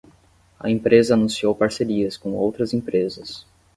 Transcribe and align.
A 0.59 0.67
empresa 0.71 1.13
anunciou 1.13 1.53
parcerias 1.53 2.17
com 2.17 2.31
outras 2.33 2.73
empresas. 2.73 3.45